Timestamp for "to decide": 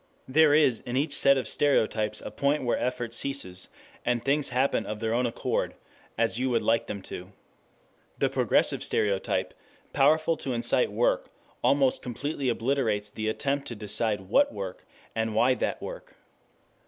13.67-14.21